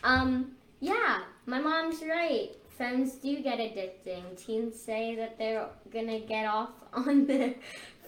Um, 0.03 0.51
yeah, 0.79 1.21
my 1.47 1.59
mom's 1.59 2.03
right. 2.03 2.49
Phones 2.77 3.13
do 3.13 3.41
get 3.41 3.57
addicting. 3.57 4.37
Teens 4.37 4.79
say 4.79 5.15
that 5.15 5.39
they're 5.39 5.69
gonna 5.91 6.19
get 6.19 6.45
off 6.45 6.69
on 6.93 7.25
their 7.25 7.55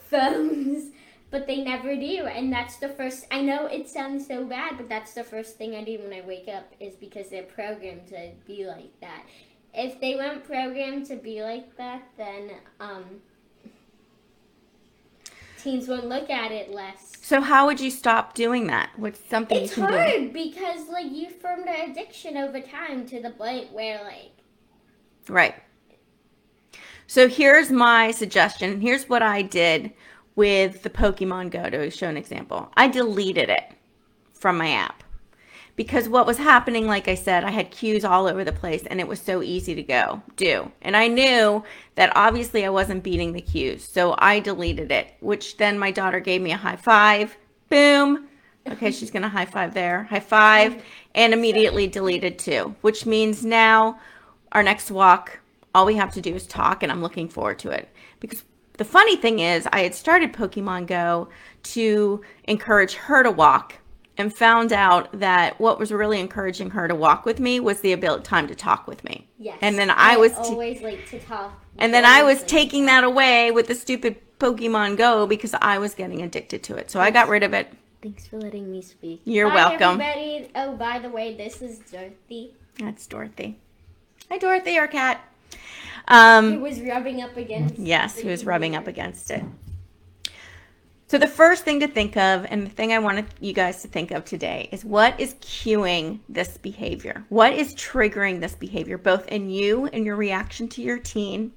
phones, 0.09 0.91
but 1.31 1.47
they 1.47 1.63
never 1.63 1.95
do. 1.95 2.25
And 2.25 2.51
that's 2.51 2.77
the 2.77 2.89
first, 2.89 3.25
I 3.31 3.41
know 3.41 3.65
it 3.65 3.89
sounds 3.89 4.27
so 4.27 4.45
bad, 4.45 4.77
but 4.77 4.89
that's 4.89 5.13
the 5.13 5.23
first 5.23 5.57
thing 5.57 5.73
I 5.73 5.83
do 5.83 5.99
when 5.99 6.13
I 6.13 6.21
wake 6.21 6.49
up 6.49 6.71
is 6.79 6.95
because 6.95 7.29
they're 7.29 7.43
programmed 7.43 8.07
to 8.09 8.31
be 8.45 8.65
like 8.67 8.99
that. 8.99 9.23
If 9.73 10.01
they 10.01 10.15
weren't 10.15 10.43
programmed 10.43 11.05
to 11.07 11.15
be 11.15 11.41
like 11.41 11.77
that, 11.77 12.03
then, 12.17 12.51
um, 12.79 13.21
teens 15.61 15.87
would 15.87 16.05
look 16.05 16.29
at 16.29 16.51
it 16.51 16.71
less. 16.71 17.13
So, 17.21 17.41
how 17.41 17.65
would 17.67 17.79
you 17.79 17.91
stop 17.91 18.33
doing 18.33 18.67
that? 18.67 18.89
What's 18.97 19.19
something 19.29 19.57
It's 19.57 19.77
you 19.77 19.83
can 19.85 19.91
do? 19.91 19.97
hard 19.97 20.33
because 20.33 20.87
like 20.89 21.11
you 21.11 21.29
formed 21.29 21.67
an 21.67 21.91
addiction 21.91 22.37
over 22.37 22.59
time 22.61 23.05
to 23.07 23.21
the 23.21 23.31
point 23.31 23.71
where 23.71 24.03
like 24.03 24.31
Right. 25.27 25.55
So 27.07 27.27
here's 27.27 27.71
my 27.71 28.11
suggestion. 28.11 28.81
Here's 28.81 29.09
what 29.09 29.21
I 29.21 29.41
did 29.41 29.93
with 30.35 30.83
the 30.83 30.89
Pokemon 30.89 31.51
Go 31.51 31.69
to 31.69 31.89
show 31.89 32.07
an 32.07 32.17
example. 32.17 32.71
I 32.75 32.87
deleted 32.87 33.49
it 33.49 33.63
from 34.33 34.57
my 34.57 34.71
app 34.71 35.03
because 35.79 36.09
what 36.09 36.27
was 36.27 36.37
happening, 36.37 36.87
like 36.87 37.07
I 37.07 37.15
said, 37.15 37.45
I 37.45 37.51
had 37.51 37.71
cues 37.71 38.03
all 38.03 38.27
over 38.27 38.43
the 38.43 38.51
place 38.51 38.85
and 38.85 38.99
it 38.99 39.07
was 39.07 39.21
so 39.21 39.41
easy 39.41 39.73
to 39.75 39.81
go 39.81 40.21
do. 40.35 40.69
And 40.81 40.97
I 40.97 41.07
knew 41.07 41.63
that 41.95 42.11
obviously 42.17 42.65
I 42.65 42.69
wasn't 42.69 43.01
beating 43.01 43.31
the 43.31 43.39
cues. 43.39 43.85
So 43.85 44.13
I 44.17 44.41
deleted 44.41 44.91
it, 44.91 45.13
which 45.21 45.55
then 45.55 45.79
my 45.79 45.91
daughter 45.91 46.19
gave 46.19 46.41
me 46.41 46.51
a 46.51 46.57
high 46.57 46.75
five. 46.75 47.37
Boom. 47.69 48.27
Okay, 48.67 48.91
she's 48.91 49.09
to 49.09 49.29
high 49.29 49.45
five 49.45 49.73
there. 49.73 50.03
High 50.03 50.19
five. 50.19 50.83
And 51.15 51.33
immediately 51.33 51.87
deleted 51.87 52.37
too, 52.37 52.75
which 52.81 53.05
means 53.05 53.45
now 53.45 54.01
our 54.51 54.63
next 54.63 54.91
walk, 54.91 55.39
all 55.73 55.85
we 55.85 55.95
have 55.95 56.13
to 56.15 56.19
do 56.19 56.35
is 56.35 56.45
talk, 56.45 56.83
and 56.83 56.91
I'm 56.91 57.01
looking 57.01 57.29
forward 57.29 57.59
to 57.59 57.69
it. 57.69 57.87
Because 58.19 58.43
the 58.73 58.83
funny 58.83 59.15
thing 59.15 59.39
is, 59.39 59.65
I 59.71 59.83
had 59.83 59.95
started 59.95 60.33
Pokemon 60.33 60.87
Go 60.87 61.29
to 61.63 62.21
encourage 62.43 62.95
her 62.95 63.23
to 63.23 63.31
walk 63.31 63.75
and 64.19 64.35
found 64.35 64.73
out 64.73 65.07
that 65.17 65.57
what 65.61 65.79
was 65.79 65.93
really 65.93 66.19
encouraging 66.19 66.71
her 66.71 66.89
to 66.89 66.93
walk 66.93 67.25
with 67.25 67.39
me 67.39 67.59
was 67.59 67.79
the 67.79 67.93
ability 67.93 68.23
time 68.25 68.47
to 68.47 68.53
talk 68.53 68.85
with 68.85 69.01
me. 69.05 69.25
yes. 69.39 69.57
And 69.61 69.77
then 69.79 69.89
I 69.89 70.17
was 70.17 70.33
t- 70.33 70.39
always 70.39 70.81
like 70.81 71.07
to 71.09 71.19
talk. 71.19 71.53
and 71.77 71.93
then 71.93 72.03
I 72.03 72.21
was 72.23 72.43
taking 72.43 72.85
that 72.87 73.05
away 73.05 73.49
with 73.49 73.67
the 73.67 73.75
stupid 73.75 74.17
Pokemon 74.37 74.97
Go 74.97 75.25
because 75.25 75.55
I 75.61 75.77
was 75.77 75.95
getting 75.95 76.21
addicted 76.21 76.63
to 76.63 76.75
it. 76.75 76.91
So 76.91 76.99
I 76.99 77.11
got 77.11 77.29
rid 77.29 77.43
of 77.43 77.53
it. 77.53 77.71
Thanks 78.01 78.27
for 78.27 78.37
letting 78.39 78.69
me 78.69 78.81
speak. 78.81 79.21
You're 79.23 79.47
Bye, 79.49 79.55
welcome. 79.55 80.01
Everybody. 80.01 80.51
Oh, 80.53 80.75
by 80.75 80.99
the 80.99 81.09
way, 81.09 81.35
this 81.35 81.61
is 81.61 81.79
Dorothy. 81.79 82.53
That's 82.77 83.07
Dorothy. 83.07 83.57
Hi, 84.29 84.37
Dorothy, 84.37 84.77
our 84.77 84.87
cat. 84.87 85.21
Um, 86.09 86.53
Who 86.55 86.59
was 86.59 86.81
rubbing 86.81 87.21
up 87.21 87.37
against? 87.37 87.77
Yes, 87.77 88.17
he 88.17 88.27
was 88.27 88.45
rubbing 88.45 88.75
up 88.75 88.87
against 88.87 89.31
it. 89.31 89.43
So 91.09 91.17
the 91.17 91.25
first 91.25 91.63
thing 91.63 91.79
to 91.79 91.87
think 91.87 92.17
of, 92.17 92.45
and 92.49 92.67
the 92.67 92.69
thing 92.69 92.93
I 92.93 92.99
wanted 92.99 93.25
you 93.39 93.51
guys 93.51 93.81
to 93.81 93.87
think 93.87 94.11
of 94.11 94.25
today, 94.25 94.69
is 94.71 94.85
what 94.85 95.19
is 95.19 95.33
cueing 95.41 96.19
this 96.29 96.59
behavior? 96.59 97.25
What 97.29 97.51
is 97.51 97.73
triggering 97.73 98.39
this 98.39 98.53
behavior, 98.53 98.99
both 98.99 99.27
in 99.29 99.49
you 99.49 99.87
and 99.87 100.05
your 100.05 100.15
reaction 100.15 100.67
to 100.67 100.83
your 100.83 100.99
teen, 100.99 101.51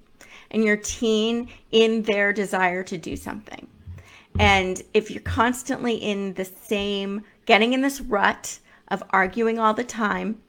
and 0.53 0.65
your 0.65 0.79
teen 0.79 1.51
in 1.71 2.01
their 2.05 2.33
desire 2.33 2.83
to 2.85 2.97
do 2.97 3.15
something? 3.15 3.67
And 4.39 4.81
if 4.95 5.11
you're 5.11 5.21
constantly 5.21 5.97
in 5.97 6.33
the 6.33 6.47
same, 6.47 7.23
getting 7.45 7.75
in 7.75 7.83
this 7.83 8.01
rut 8.01 8.59
of 8.89 9.03
arguing 9.11 9.59
all 9.59 9.75
the 9.75 9.85
time, 9.85 10.41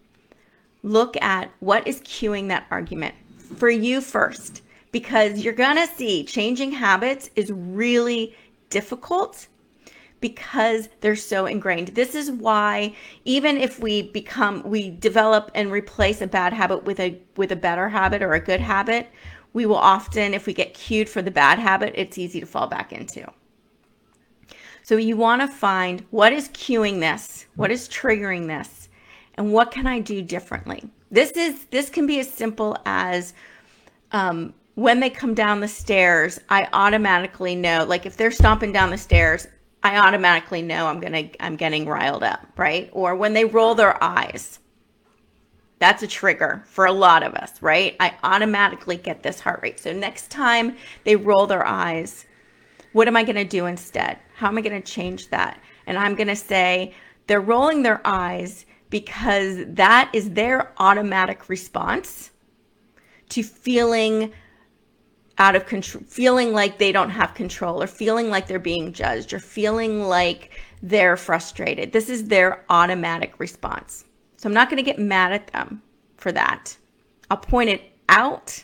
look 0.82 1.22
at 1.22 1.52
what 1.60 1.86
is 1.86 2.00
cueing 2.04 2.48
that 2.48 2.68
argument 2.72 3.16
for 3.58 3.70
you 3.70 4.00
first 4.00 4.62
because 4.94 5.40
you're 5.40 5.54
going 5.54 5.76
to 5.76 5.88
see 5.96 6.24
changing 6.24 6.72
habits 6.72 7.30
is 7.36 7.52
really 7.52 8.34
difficult 8.74 9.48
because 10.20 10.88
they're 11.02 11.18
so 11.18 11.46
ingrained. 11.46 11.90
This 11.90 12.16
is 12.16 12.32
why 12.32 12.96
even 13.26 13.58
if 13.58 13.80
we 13.80 14.04
become 14.04 14.64
we 14.64 14.90
develop 14.90 15.52
and 15.54 15.70
replace 15.72 16.22
a 16.22 16.28
bad 16.28 16.54
habit 16.54 16.86
with 16.86 17.00
a 17.00 17.22
with 17.36 17.52
a 17.52 17.58
better 17.68 17.90
habit 17.90 18.24
or 18.24 18.34
a 18.34 18.40
good 18.40 18.62
habit, 18.62 19.12
we 19.52 19.66
will 19.66 19.84
often 19.96 20.34
if 20.34 20.48
we 20.48 20.54
get 20.54 20.74
cued 20.74 21.10
for 21.10 21.22
the 21.22 21.30
bad 21.30 21.60
habit, 21.60 21.94
it's 21.96 22.18
easy 22.18 22.40
to 22.40 22.46
fall 22.46 22.68
back 22.68 22.94
into. 22.94 23.30
So 24.82 24.98
you 24.98 25.18
want 25.18 25.42
to 25.42 25.48
find 25.48 26.06
what 26.10 26.34
is 26.34 26.50
cueing 26.50 27.00
this, 27.00 27.46
what 27.56 27.70
is 27.70 27.88
triggering 27.88 28.48
this, 28.48 28.90
and 29.36 29.52
what 29.52 29.72
can 29.72 29.88
I 29.88 30.00
do 30.00 30.22
differently. 30.22 30.90
This 31.12 31.32
is 31.32 31.66
this 31.66 31.90
can 31.90 32.08
be 32.08 32.20
as 32.20 32.32
simple 32.32 32.78
as 32.86 33.34
um, 34.14 34.54
when 34.76 35.00
they 35.00 35.10
come 35.10 35.34
down 35.34 35.60
the 35.60 35.68
stairs, 35.68 36.40
I 36.50 36.68
automatically 36.74 37.56
know, 37.56 37.86
like 37.86 38.06
if 38.06 38.18
they're 38.18 38.32
stomping 38.32 38.72
down 38.72 38.90
the 38.90 38.98
stairs, 38.98 39.48
I 39.84 39.98
automatically 39.98 40.62
know 40.62 40.88
I'm 40.88 41.00
gonna 41.00 41.30
I'm 41.40 41.56
getting 41.56 41.86
riled 41.86 42.24
up, 42.24 42.48
right? 42.58 42.90
Or 42.94 43.16
when 43.16 43.34
they 43.34 43.46
roll 43.46 43.76
their 43.76 44.02
eyes. 44.04 44.60
That's 45.80 46.02
a 46.02 46.08
trigger 46.08 46.64
for 46.66 46.86
a 46.86 46.94
lot 46.94 47.24
of 47.24 47.34
us, 47.34 47.62
right? 47.62 47.98
I 48.00 48.16
automatically 48.24 48.96
get 48.96 49.22
this 49.22 49.42
heart 49.42 49.60
rate. 49.62 49.80
So 49.82 49.92
next 49.92 50.32
time 50.32 50.78
they 51.04 51.18
roll 51.18 51.46
their 51.46 51.66
eyes, 51.66 52.26
what 52.94 53.10
am 53.10 53.18
I 53.18 53.24
going 53.24 53.36
to 53.36 53.44
do 53.44 53.66
instead? 53.66 54.18
How 54.36 54.48
am 54.48 54.58
I 54.58 54.62
going 54.62 54.82
to 54.82 54.92
change 54.92 55.30
that? 55.32 55.60
And 55.86 55.98
I'm 55.98 56.16
going 56.16 56.30
to 56.30 56.38
say 56.38 56.94
they're 57.28 57.42
rolling 57.42 57.84
their 57.84 58.00
eyes 58.06 58.66
because 58.90 59.58
that 59.68 60.10
is 60.14 60.30
their 60.30 60.72
automatic 60.78 61.50
response 61.50 62.32
to 63.30 63.44
feeling 63.44 64.32
out 65.38 65.56
of 65.56 65.66
control, 65.66 66.04
feeling 66.08 66.54
like 66.54 66.78
they 66.78 66.92
don't 66.92 67.10
have 67.10 67.34
control, 67.34 67.82
or 67.82 67.88
feeling 67.88 68.30
like 68.30 68.48
they're 68.48 68.60
being 68.60 68.94
judged, 68.94 69.34
or 69.34 69.40
feeling 69.40 70.04
like 70.04 70.52
they're 70.82 71.18
frustrated. 71.18 71.92
This 71.92 72.10
is 72.10 72.28
their 72.28 72.64
automatic 72.70 73.40
response. 73.40 74.06
So 74.38 74.48
I'm 74.48 74.54
not 74.54 74.70
going 74.70 74.78
to 74.78 74.84
get 74.84 75.00
mad 75.00 75.32
at 75.32 75.48
them 75.48 75.82
for 76.18 76.32
that. 76.34 76.78
I'll 77.32 77.38
point 77.38 77.70
it 77.70 77.94
out 78.10 78.64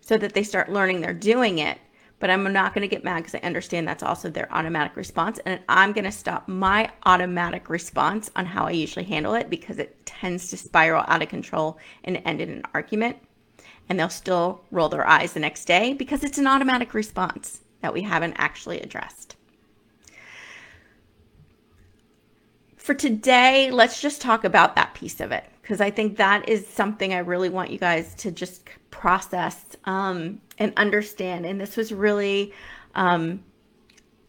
so 0.00 0.18
that 0.18 0.34
they 0.34 0.42
start 0.42 0.70
learning 0.70 1.00
they're 1.00 1.14
doing 1.14 1.58
it. 1.58 1.78
But 2.18 2.30
I'm 2.30 2.52
not 2.52 2.72
going 2.72 2.82
to 2.82 2.94
get 2.94 3.02
mad 3.02 3.18
because 3.18 3.34
I 3.34 3.44
understand 3.44 3.88
that's 3.88 4.02
also 4.02 4.30
their 4.30 4.52
automatic 4.54 4.94
response. 4.94 5.40
And 5.44 5.60
I'm 5.68 5.92
going 5.92 6.04
to 6.04 6.12
stop 6.12 6.46
my 6.46 6.88
automatic 7.04 7.68
response 7.68 8.30
on 8.36 8.46
how 8.46 8.66
I 8.66 8.70
usually 8.72 9.04
handle 9.04 9.34
it 9.34 9.50
because 9.50 9.78
it 9.78 10.06
tends 10.06 10.48
to 10.50 10.56
spiral 10.56 11.04
out 11.08 11.22
of 11.22 11.28
control 11.28 11.78
and 12.04 12.22
end 12.24 12.40
in 12.40 12.50
an 12.50 12.62
argument 12.74 13.16
and 13.92 14.00
they'll 14.00 14.08
still 14.08 14.64
roll 14.70 14.88
their 14.88 15.06
eyes 15.06 15.34
the 15.34 15.40
next 15.40 15.66
day 15.66 15.92
because 15.92 16.24
it's 16.24 16.38
an 16.38 16.46
automatic 16.46 16.94
response 16.94 17.60
that 17.82 17.92
we 17.92 18.00
haven't 18.00 18.32
actually 18.38 18.80
addressed. 18.80 19.36
For 22.78 22.94
today, 22.94 23.70
let's 23.70 24.00
just 24.00 24.22
talk 24.22 24.44
about 24.44 24.76
that 24.76 24.94
piece 24.94 25.20
of 25.20 25.30
it 25.30 25.44
because 25.60 25.82
I 25.82 25.90
think 25.90 26.16
that 26.16 26.48
is 26.48 26.66
something 26.66 27.12
I 27.12 27.18
really 27.18 27.50
want 27.50 27.70
you 27.70 27.78
guys 27.78 28.14
to 28.14 28.30
just 28.30 28.66
process 28.90 29.76
um, 29.84 30.40
and 30.58 30.72
understand. 30.78 31.44
And 31.44 31.60
this 31.60 31.76
was 31.76 31.92
really 31.92 32.54
um, 32.94 33.44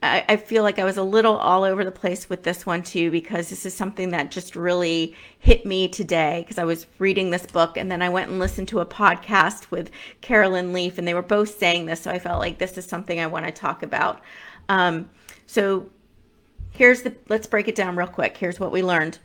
I, 0.04 0.26
I 0.28 0.36
feel 0.36 0.64
like 0.64 0.80
I 0.80 0.84
was 0.84 0.98
a 0.98 1.04
little 1.04 1.38
all 1.38 1.64
over 1.64 1.86
the 1.86 1.92
place 1.92 2.30
with 2.30 2.44
this 2.44 2.66
one 2.66 2.84
too, 2.84 3.10
because 3.10 3.50
this 3.50 3.66
is 3.66 3.74
something 3.74 4.10
that 4.10 4.32
just 4.32 4.56
really 4.56 5.16
hit 5.40 5.66
me 5.66 5.88
today 5.88 6.42
because 6.42 6.58
I 6.58 6.66
was 6.66 6.88
reading 7.00 7.30
this 7.30 7.46
book 7.46 7.78
and 7.78 7.90
then 7.90 8.02
I 8.02 8.10
went 8.10 8.30
and 8.30 8.38
listened 8.38 8.68
to 8.70 8.82
a 8.82 8.86
podcast 8.86 9.72
with 9.72 9.90
Carolyn 10.20 10.74
Leaf 10.74 10.98
and 10.98 11.08
they 11.08 11.14
were 11.14 11.22
both 11.22 11.58
saying 11.58 11.86
this. 11.86 12.02
So 12.02 12.12
I 12.12 12.20
felt 12.20 12.40
like 12.40 12.58
this 12.58 12.78
is 12.78 12.86
something 12.86 13.20
I 13.20 13.28
want 13.28 13.46
to 13.46 13.52
talk 13.52 13.82
about. 13.82 14.20
Um, 14.68 15.10
so 15.48 15.90
here's 16.72 17.04
the, 17.04 17.16
let's 17.30 17.48
break 17.48 17.70
it 17.70 17.76
down 17.76 17.96
real 17.96 18.08
quick. 18.08 18.36
Here's 18.36 18.60
what 18.60 18.74
we 18.74 18.84
learned. 18.84 19.20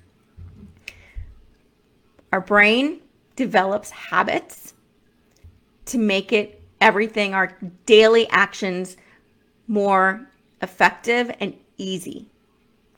Our 2.33 2.41
brain 2.41 3.01
develops 3.35 3.91
habits 3.91 4.75
to 5.87 5.99
make 5.99 6.33
it 6.33 6.63
everything, 6.81 7.35
our 7.35 7.59
daily 7.87 8.29
actions 8.29 8.97
more 9.67 10.28
effective 10.63 11.31
and 11.41 11.57
easy. 11.77 12.31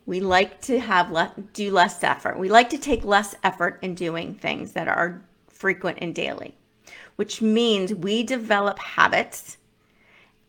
We 0.07 0.21
like 0.21 0.61
to 0.62 0.81
have 0.81 1.11
le- 1.11 1.35
do 1.52 1.71
less 1.71 2.02
effort. 2.02 2.38
We 2.38 2.49
like 2.49 2.71
to 2.71 2.79
take 2.79 3.05
less 3.05 3.35
effort 3.45 3.79
in 3.83 3.95
doing 3.95 4.35
things 4.35 4.73
that 4.73 4.88
are 4.88 5.23
frequent 5.49 5.99
and 6.00 6.14
daily, 6.14 6.55
which 7.17 7.43
means 7.43 7.95
we 7.95 8.23
develop 8.23 8.79
habits 8.79 9.59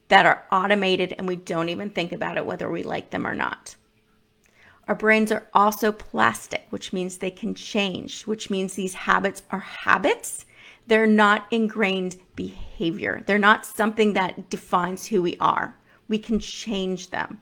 that 0.08 0.26
are 0.26 0.46
automated 0.52 1.14
and 1.18 1.28
we 1.28 1.36
don't 1.36 1.70
even 1.70 1.90
think 1.90 2.12
about 2.12 2.38
it 2.38 2.46
whether 2.46 2.70
we 2.70 2.84
like 2.84 3.12
them 3.12 3.28
or 3.28 3.36
not. 3.36 3.76
Our 4.88 4.96
brains 4.96 5.32
are 5.32 5.48
also 5.54 5.92
plastic, 5.92 6.66
which 6.70 6.92
means 6.92 7.18
they 7.18 7.32
can 7.32 7.54
change, 7.54 8.24
which 8.24 8.50
means 8.50 8.74
these 8.74 8.94
habits 8.94 9.44
are 9.52 9.60
habits. 9.60 10.46
They're 10.88 11.08
not 11.08 11.46
ingrained 11.52 12.18
behavior. 12.36 13.24
They're 13.26 13.38
not 13.38 13.66
something 13.66 14.14
that 14.14 14.50
defines 14.50 15.06
who 15.06 15.22
we 15.22 15.38
are 15.40 15.78
we 16.12 16.20
can 16.20 16.40
change 16.40 17.10
them. 17.10 17.42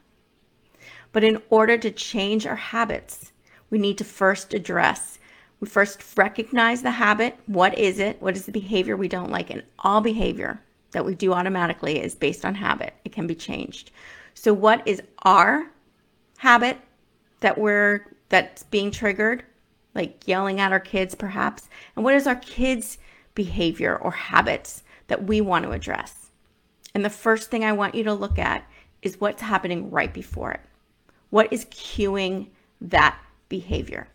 But 1.12 1.24
in 1.24 1.42
order 1.50 1.76
to 1.80 1.90
change 1.90 2.46
our 2.46 2.56
habits, 2.56 3.32
we 3.72 3.80
need 3.80 3.98
to 3.98 4.04
first 4.04 4.54
address, 4.54 5.18
we 5.60 5.68
first 5.68 6.04
recognize 6.16 6.84
the 6.84 6.92
habit. 6.92 7.36
What 7.48 7.78
is 7.78 7.98
it? 8.00 8.22
What 8.22 8.38
is 8.38 8.46
the 8.46 8.52
behavior 8.52 8.96
we 8.96 9.08
don't 9.08 9.32
like? 9.32 9.50
And 9.50 9.64
all 9.80 10.02
behavior 10.02 10.62
that 10.92 11.04
we 11.04 11.16
do 11.16 11.34
automatically 11.34 12.00
is 12.00 12.14
based 12.14 12.46
on 12.46 12.54
habit. 12.56 12.94
It 13.04 13.12
can 13.12 13.26
be 13.26 13.36
changed. 13.36 13.90
So 14.36 14.54
what 14.54 14.88
is 14.88 15.02
our 15.24 15.72
habit 16.38 16.78
that 17.40 17.58
we're 17.58 18.06
that's 18.30 18.64
being 18.64 18.92
triggered? 18.92 19.44
Like 19.96 20.28
yelling 20.28 20.60
at 20.60 20.72
our 20.72 20.80
kids 20.80 21.16
perhaps. 21.16 21.70
And 21.96 22.06
what 22.06 22.14
is 22.14 22.28
our 22.28 22.36
kids' 22.36 23.00
behavior 23.34 23.98
or 23.98 24.12
habits 24.12 24.84
that 25.08 25.24
we 25.24 25.42
want 25.42 25.66
to 25.66 25.72
address? 25.72 26.29
And 26.94 27.06
the 27.06 27.10
first 27.10 27.52
thing 27.52 27.64
I 27.64 27.74
want 27.74 27.96
you 27.96 28.04
to 28.06 28.14
look 28.14 28.40
at 28.40 28.68
is 29.02 29.20
what's 29.20 29.42
happening 29.42 29.90
right 29.92 30.14
before 30.14 30.52
it. 30.52 30.62
What 31.30 31.52
is 31.54 31.66
cueing 31.66 32.48
that 32.82 33.18
behavior? 33.48 34.08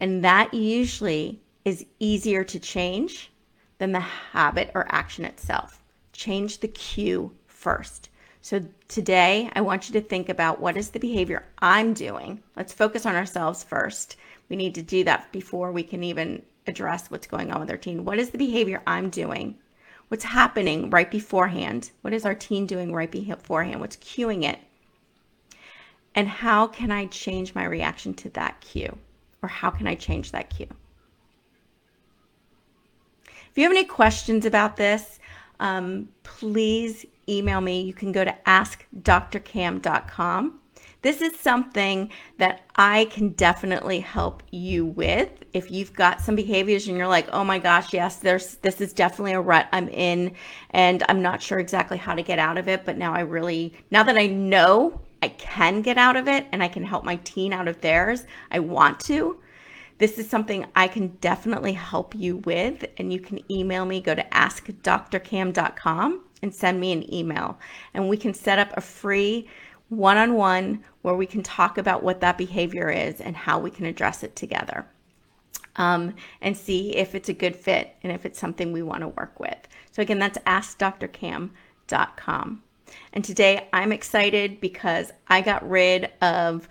And 0.00 0.24
that 0.24 0.52
usually 0.52 1.40
is 1.64 1.86
easier 2.00 2.42
to 2.44 2.58
change 2.58 3.30
than 3.78 3.92
the 3.92 4.00
habit 4.00 4.70
or 4.74 4.86
action 4.90 5.24
itself. 5.24 5.80
Change 6.12 6.58
the 6.58 6.68
cue 6.68 7.32
first. 7.46 8.08
So 8.40 8.60
today, 8.88 9.48
I 9.54 9.60
want 9.60 9.88
you 9.88 9.92
to 9.92 10.06
think 10.06 10.28
about 10.28 10.60
what 10.60 10.76
is 10.76 10.90
the 10.90 10.98
behavior 10.98 11.46
I'm 11.58 11.94
doing. 11.94 12.42
Let's 12.56 12.72
focus 12.72 13.06
on 13.06 13.14
ourselves 13.14 13.62
first. 13.62 14.16
We 14.48 14.56
need 14.56 14.74
to 14.74 14.82
do 14.82 15.04
that 15.04 15.30
before 15.30 15.70
we 15.70 15.84
can 15.84 16.02
even 16.02 16.42
address 16.66 17.08
what's 17.08 17.28
going 17.28 17.52
on 17.52 17.60
with 17.60 17.70
our 17.70 17.76
teen. 17.76 18.04
What 18.04 18.18
is 18.18 18.30
the 18.30 18.38
behavior 18.38 18.82
I'm 18.86 19.10
doing 19.10 19.56
What's 20.12 20.24
happening 20.24 20.90
right 20.90 21.10
beforehand? 21.10 21.90
What 22.02 22.12
is 22.12 22.26
our 22.26 22.34
teen 22.34 22.66
doing 22.66 22.92
right 22.92 23.10
beforehand? 23.10 23.80
What's 23.80 23.96
cueing 23.96 24.44
it? 24.44 24.58
And 26.14 26.28
how 26.28 26.66
can 26.66 26.90
I 26.90 27.06
change 27.06 27.54
my 27.54 27.64
reaction 27.64 28.12
to 28.16 28.28
that 28.34 28.60
cue? 28.60 28.98
Or 29.40 29.48
how 29.48 29.70
can 29.70 29.86
I 29.86 29.94
change 29.94 30.32
that 30.32 30.50
cue? 30.50 30.68
If 33.24 33.56
you 33.56 33.62
have 33.62 33.72
any 33.72 33.86
questions 33.86 34.44
about 34.44 34.76
this, 34.76 35.18
um, 35.60 36.10
please 36.24 37.06
email 37.26 37.62
me. 37.62 37.80
You 37.80 37.94
can 37.94 38.12
go 38.12 38.22
to 38.22 38.36
askdrcam.com 38.44 40.60
this 41.02 41.20
is 41.20 41.38
something 41.38 42.10
that 42.38 42.62
I 42.76 43.06
can 43.06 43.30
definitely 43.30 44.00
help 44.00 44.42
you 44.50 44.86
with. 44.86 45.30
If 45.52 45.70
you've 45.70 45.92
got 45.92 46.20
some 46.20 46.36
behaviors 46.36 46.88
and 46.88 46.96
you're 46.96 47.08
like, 47.08 47.28
oh 47.32 47.44
my 47.44 47.58
gosh, 47.58 47.92
yes, 47.92 48.16
there's 48.16 48.56
this 48.56 48.80
is 48.80 48.92
definitely 48.92 49.32
a 49.32 49.40
rut 49.40 49.68
I'm 49.72 49.88
in 49.88 50.34
and 50.70 51.02
I'm 51.08 51.20
not 51.20 51.42
sure 51.42 51.58
exactly 51.58 51.98
how 51.98 52.14
to 52.14 52.22
get 52.22 52.38
out 52.38 52.56
of 52.56 52.68
it, 52.68 52.84
but 52.84 52.96
now 52.96 53.12
I 53.12 53.20
really 53.20 53.74
now 53.90 54.02
that 54.04 54.16
I 54.16 54.28
know 54.28 55.00
I 55.22 55.28
can 55.28 55.82
get 55.82 55.98
out 55.98 56.16
of 56.16 56.28
it 56.28 56.46
and 56.52 56.62
I 56.62 56.68
can 56.68 56.84
help 56.84 57.04
my 57.04 57.16
teen 57.16 57.52
out 57.52 57.68
of 57.68 57.80
theirs, 57.80 58.24
I 58.50 58.60
want 58.60 59.00
to. 59.00 59.38
This 59.98 60.18
is 60.18 60.28
something 60.28 60.66
I 60.74 60.88
can 60.88 61.08
definitely 61.20 61.74
help 61.74 62.14
you 62.14 62.38
with. 62.38 62.84
And 62.96 63.12
you 63.12 63.20
can 63.20 63.38
email 63.52 63.84
me, 63.84 64.00
go 64.00 64.16
to 64.16 64.24
askdrcam.com 64.24 66.24
and 66.42 66.52
send 66.52 66.80
me 66.80 66.92
an 66.92 67.14
email. 67.14 67.58
And 67.94 68.08
we 68.08 68.16
can 68.16 68.34
set 68.34 68.58
up 68.58 68.72
a 68.76 68.80
free 68.80 69.48
one 69.92 70.16
on 70.16 70.34
one 70.34 70.82
where 71.02 71.14
we 71.14 71.26
can 71.26 71.42
talk 71.42 71.76
about 71.76 72.02
what 72.02 72.20
that 72.20 72.38
behavior 72.38 72.88
is 72.88 73.20
and 73.20 73.36
how 73.36 73.58
we 73.58 73.70
can 73.70 73.84
address 73.84 74.22
it 74.22 74.34
together. 74.34 74.86
Um, 75.76 76.14
and 76.40 76.56
see 76.56 76.96
if 76.96 77.14
it's 77.14 77.28
a 77.28 77.34
good 77.34 77.54
fit 77.54 77.94
and 78.02 78.10
if 78.10 78.24
it's 78.24 78.38
something 78.38 78.72
we 78.72 78.82
want 78.82 79.02
to 79.02 79.08
work 79.08 79.38
with. 79.38 79.68
So, 79.90 80.00
again, 80.02 80.18
that's 80.18 80.38
askdrcam.com. 80.38 82.62
And 83.12 83.24
today 83.24 83.68
I'm 83.72 83.92
excited 83.92 84.60
because 84.60 85.12
I 85.28 85.40
got 85.40 85.68
rid 85.68 86.10
of 86.20 86.68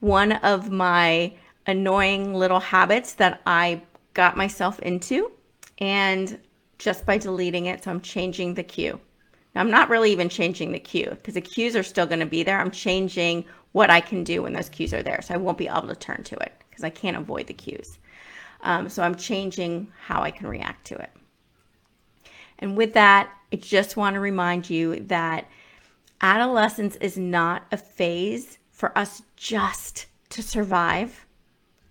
one 0.00 0.32
of 0.32 0.70
my 0.70 1.34
annoying 1.66 2.34
little 2.34 2.60
habits 2.60 3.14
that 3.14 3.40
I 3.46 3.82
got 4.14 4.36
myself 4.36 4.78
into, 4.80 5.32
and 5.78 6.38
just 6.78 7.04
by 7.04 7.18
deleting 7.18 7.66
it, 7.66 7.84
so 7.84 7.90
I'm 7.90 8.00
changing 8.00 8.54
the 8.54 8.62
cue. 8.62 8.98
I'm 9.58 9.70
not 9.70 9.88
really 9.88 10.12
even 10.12 10.28
changing 10.28 10.72
the 10.72 10.78
cue 10.78 11.10
because 11.10 11.34
the 11.34 11.40
cues 11.40 11.74
are 11.74 11.82
still 11.82 12.06
going 12.06 12.20
to 12.20 12.26
be 12.26 12.42
there. 12.42 12.60
I'm 12.60 12.70
changing 12.70 13.44
what 13.72 13.90
I 13.90 14.00
can 14.00 14.24
do 14.24 14.42
when 14.42 14.52
those 14.52 14.68
cues 14.68 14.94
are 14.94 15.02
there. 15.02 15.20
So 15.22 15.34
I 15.34 15.38
won't 15.38 15.58
be 15.58 15.68
able 15.68 15.88
to 15.88 15.96
turn 15.96 16.22
to 16.24 16.36
it 16.36 16.52
because 16.68 16.84
I 16.84 16.90
can't 16.90 17.16
avoid 17.16 17.46
the 17.46 17.54
cues. 17.54 17.98
Um, 18.62 18.88
so 18.88 19.02
I'm 19.02 19.14
changing 19.14 19.92
how 20.00 20.22
I 20.22 20.30
can 20.30 20.46
react 20.46 20.86
to 20.86 20.96
it. 20.96 21.10
And 22.58 22.76
with 22.76 22.94
that, 22.94 23.30
I 23.52 23.56
just 23.56 23.96
want 23.96 24.14
to 24.14 24.20
remind 24.20 24.68
you 24.68 25.00
that 25.00 25.48
adolescence 26.20 26.96
is 26.96 27.16
not 27.16 27.66
a 27.70 27.76
phase 27.76 28.58
for 28.70 28.96
us 28.96 29.22
just 29.36 30.06
to 30.30 30.42
survive. 30.42 31.26